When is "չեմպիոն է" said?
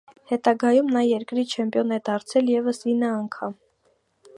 1.51-2.03